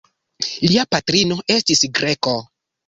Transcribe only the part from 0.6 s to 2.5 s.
Lia patrino estis greko.